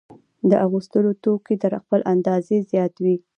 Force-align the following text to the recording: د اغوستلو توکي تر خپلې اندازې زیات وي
د 0.49 0.51
اغوستلو 0.65 1.11
توکي 1.23 1.55
تر 1.63 1.73
خپلې 1.83 2.03
اندازې 2.13 2.55
زیات 2.71 2.93
وي 3.03 3.15